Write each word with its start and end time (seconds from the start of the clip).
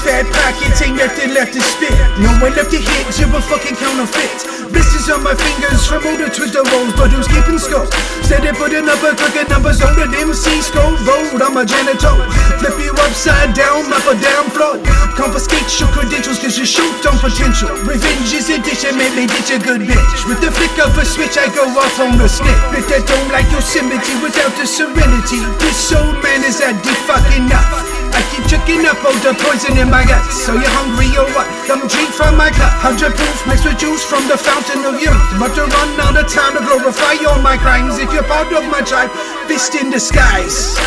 fat 0.00 0.24
pockets, 0.32 0.80
ain't 0.82 0.96
nothing 0.96 1.30
left 1.36 1.52
to 1.52 1.60
spit. 1.60 1.94
No 2.18 2.32
one 2.40 2.56
left 2.56 2.72
to 2.72 2.80
hit, 2.80 3.06
you're 3.20 3.30
a 3.30 3.40
fucking 3.40 3.76
counterfeit. 3.76 4.32
Blisters 4.72 5.10
on 5.10 5.22
my 5.22 5.34
fingers 5.34 5.86
from 5.86 6.06
all 6.06 6.16
the 6.16 6.30
Twitter 6.30 6.64
rolls, 6.72 6.94
but 6.96 7.10
who's 7.12 7.28
keeping 7.28 7.58
score? 7.58 7.86
Steady 8.24 8.54
putting 8.56 8.86
up 8.88 9.02
a 9.02 9.12
crooked 9.14 9.50
numbers 9.50 9.82
on 9.82 9.94
the 9.98 10.06
MC 10.08 10.62
score. 10.62 10.94
Road, 11.04 11.42
I'm 11.42 11.56
a 11.58 11.64
janitor. 11.66 12.14
Flip 12.62 12.76
you 12.80 12.94
upside 12.96 13.52
down, 13.52 13.86
up 13.92 14.06
or 14.06 14.16
down 14.18 14.48
flow. 14.54 14.78
Confiscate 15.18 15.68
your 15.78 15.90
credentials 15.90 16.38
cause 16.38 16.56
you 16.56 16.64
shoot 16.64 17.02
on 17.04 17.18
potential. 17.18 17.70
Revenge 17.84 18.30
is 18.32 18.48
addition, 18.48 18.96
made 18.96 19.14
me 19.14 19.26
ditch 19.26 19.52
a 19.52 19.58
good 19.58 19.84
bitch. 19.84 20.20
With 20.26 20.40
the 20.40 20.50
flick 20.54 20.74
of 20.80 20.96
a 20.96 21.04
switch, 21.04 21.36
I 21.36 21.50
go 21.52 21.66
off 21.76 21.98
on 22.00 22.16
the 22.16 22.28
stick. 22.30 22.58
Bit 22.72 22.86
that 22.94 23.04
dome 23.10 23.28
like 23.34 23.48
Yosemite 23.50 24.14
without 24.22 24.54
the 24.54 24.66
serenity. 24.66 25.42
This 25.58 25.90
old 25.92 26.14
man 26.22 26.46
is 26.46 26.62
at 26.62 26.78
the 26.82 26.94
fucking 27.10 27.50
enough. 27.50 27.89
I 28.12 28.20
keep 28.30 28.44
chucking 28.46 28.86
up 28.86 28.98
all 29.02 29.16
the 29.22 29.34
poison 29.38 29.78
in 29.78 29.90
my 29.90 30.04
guts. 30.04 30.46
So 30.46 30.54
you're 30.54 30.76
hungry 30.76 31.10
or 31.16 31.26
what? 31.34 31.48
Come 31.66 31.86
drink 31.86 32.10
from 32.10 32.36
my 32.36 32.50
cup. 32.50 32.72
Hundred 32.78 33.14
proof 33.14 33.38
mixed 33.46 33.64
with 33.64 33.78
juice 33.78 34.04
from 34.04 34.26
the 34.28 34.36
fountain 34.36 34.84
of 34.84 35.00
youth. 35.00 35.18
But 35.38 35.54
to 35.56 35.64
run 35.64 35.90
out 36.00 36.16
of 36.18 36.26
time 36.28 36.54
to 36.58 36.62
glorify 36.62 37.18
all 37.26 37.40
my 37.40 37.56
crimes. 37.56 37.98
If 37.98 38.12
you're 38.12 38.26
part 38.26 38.52
of 38.52 38.64
my 38.70 38.82
tribe, 38.82 39.10
fist 39.48 39.74
in 39.74 39.90
disguise. 39.90 40.78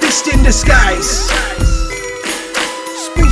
Fist 0.00 0.28
in 0.28 0.42
disguise. 0.42 1.79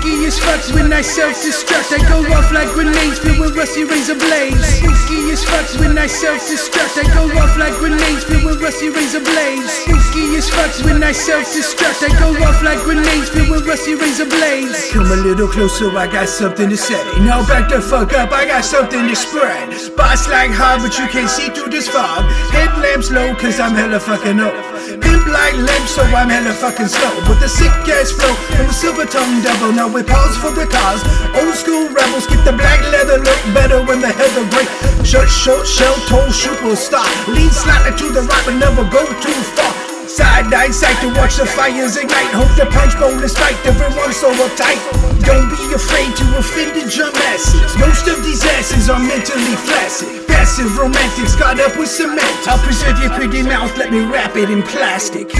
Spooky 0.00 0.24
as 0.24 0.40
fucks 0.40 0.72
when 0.72 0.90
I 0.94 1.02
self-destruct. 1.02 1.92
I 1.92 2.00
go 2.08 2.24
off 2.32 2.50
like 2.52 2.68
grenades 2.72 3.18
filled 3.18 3.38
with 3.38 3.54
rusty 3.54 3.84
razor 3.84 4.14
blades. 4.14 4.64
Spooky 4.80 5.28
as 5.28 5.44
fucks 5.44 5.78
when 5.78 5.98
I 5.98 6.06
self-destruct. 6.06 7.04
I 7.04 7.04
go 7.12 7.28
off 7.36 7.52
like 7.58 7.74
grenades 7.74 8.24
filled 8.24 8.44
with 8.44 8.62
rusty 8.62 8.88
razor 8.88 9.20
blades. 9.20 9.68
Spooky 9.84 10.40
as 10.40 10.48
fucks 10.48 10.82
when 10.82 11.02
I 11.04 11.12
self-destruct. 11.12 12.00
I 12.00 12.16
go 12.16 12.32
off 12.48 12.62
like 12.62 12.80
grenades 12.80 13.28
filled 13.28 13.50
with 13.50 13.66
rusty 13.66 13.94
razor 13.94 14.24
blades. 14.24 14.90
Come 14.90 15.12
a 15.12 15.16
little 15.20 15.48
closer, 15.48 15.92
I 15.92 16.06
got 16.06 16.30
something 16.30 16.70
to 16.70 16.78
say. 16.78 16.96
Now 17.20 17.44
back 17.46 17.68
the 17.68 17.82
fuck 17.82 18.14
up, 18.14 18.32
I 18.32 18.46
got 18.46 18.64
something 18.64 19.06
to 19.06 19.14
spread. 19.14 19.68
Boss 19.98 20.28
like 20.32 20.50
hard, 20.50 20.80
but 20.80 20.96
you 20.96 21.08
can't 21.08 21.28
see 21.28 21.50
through 21.50 21.68
this 21.68 21.88
fog. 21.88 22.24
Headlamps 22.56 23.10
low, 23.10 23.34
cause 23.36 23.60
I'm 23.60 23.76
hella 23.76 24.00
fucking 24.00 24.40
up. 24.40 24.79
Pimp 25.00 25.26
like 25.26 25.56
lamps, 25.56 25.92
so 25.94 26.02
I'm 26.02 26.28
hella 26.28 26.52
fucking 26.54 26.88
slow. 26.88 27.12
With 27.28 27.40
the 27.40 27.48
sick 27.48 27.72
ass 27.88 28.10
flow 28.12 28.32
from 28.56 28.66
the 28.66 28.72
silver 28.72 29.04
tongue 29.04 29.42
devil. 29.42 29.72
Now 29.72 29.88
we 29.88 30.02
pause 30.02 30.36
for 30.38 30.50
the 30.50 30.66
cause. 30.66 31.02
Old 31.36 31.54
school 31.54 31.88
rebels 31.90 32.26
get 32.26 32.44
the 32.44 32.52
black 32.52 32.80
leather 32.90 33.18
look 33.18 33.42
better 33.52 33.84
when 33.84 34.00
the 34.00 34.08
heather 34.08 34.44
break. 34.48 34.68
Shirt, 35.04 35.28
short, 35.28 35.66
shell 35.66 35.94
toe, 36.08 36.28
superstar. 36.30 37.08
Lean 37.28 37.50
slightly 37.50 37.96
to 37.98 38.12
the 38.12 38.22
right, 38.22 38.44
but 38.46 38.56
never 38.56 38.84
go 38.88 39.04
too 39.20 39.38
far. 39.56 39.89
Side 40.10 40.50
eye 40.50 40.74
sight 40.74 40.98
to 41.06 41.14
watch 41.14 41.38
the 41.38 41.46
fires 41.46 41.94
ignite. 41.94 42.34
Hope 42.34 42.50
the 42.58 42.66
punch 42.74 42.98
bowl 42.98 43.14
is 43.22 43.30
spiked. 43.30 43.62
everyone's 43.62 44.18
so 44.18 44.34
uptight. 44.42 44.82
Don't 45.22 45.46
be 45.46 45.62
afraid 45.70 46.10
to 46.18 46.24
offend 46.34 46.74
drum 46.90 47.14
masses. 47.14 47.78
Most 47.78 48.10
of 48.10 48.18
these 48.26 48.42
asses 48.58 48.90
are 48.90 48.98
mentally 48.98 49.54
flaccid. 49.70 50.26
Passive 50.26 50.76
romantics 50.76 51.36
got 51.36 51.60
up 51.60 51.78
with 51.78 51.88
cement. 51.88 52.26
I'll 52.50 52.58
preserve 52.58 52.98
your 52.98 53.14
pretty 53.14 53.42
mouth, 53.46 53.70
let 53.78 53.92
me 53.92 54.02
wrap 54.02 54.34
it 54.34 54.50
in 54.50 54.62
plastic. 54.66 55.30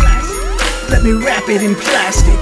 Let 0.87 1.03
me 1.03 1.19
wrap 1.19 1.49
it 1.49 1.67
in 1.67 1.75
plastic. 1.75 2.39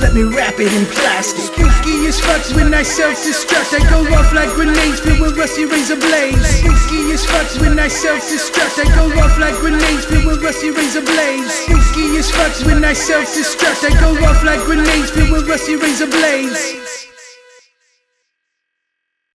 Let 0.00 0.14
me 0.14 0.22
wrap 0.22 0.56
it 0.56 0.72
in 0.72 0.86
plastic. 0.86 1.44
Spooky 1.52 1.97
as 2.08 2.20
fucks 2.20 2.56
when 2.56 2.72
I 2.72 2.82
self-destruct. 2.82 3.76
I 3.76 3.84
go 3.90 4.00
off 4.16 4.32
like 4.32 4.48
grenades 4.56 5.00
filled 5.00 5.20
with 5.20 5.36
rusty 5.36 5.66
razor 5.66 5.96
blades. 5.96 6.48
Spooky 6.48 7.12
as 7.12 7.24
fucks 7.26 7.60
when 7.60 7.78
I 7.78 7.88
self-destruct. 7.88 8.80
I 8.80 8.88
go 8.96 9.04
off 9.20 9.38
like 9.38 9.54
grenades 9.60 10.06
filled 10.06 10.24
with 10.24 10.42
rusty 10.42 10.70
razor 10.70 11.02
blades. 11.02 11.52
Spooky 11.68 12.16
as 12.16 12.30
fucks 12.32 12.64
when 12.64 12.82
I 12.82 12.94
self-destruct. 12.94 13.84
I 13.84 14.00
go 14.00 14.10
off 14.24 14.42
like 14.42 14.60
grenades 14.64 15.10
filled 15.10 15.30
with 15.30 15.48
rusty 15.48 15.76
razor 15.76 16.08
blades. 16.08 16.87